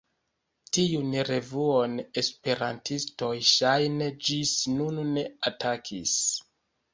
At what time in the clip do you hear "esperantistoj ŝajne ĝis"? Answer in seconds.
2.21-4.55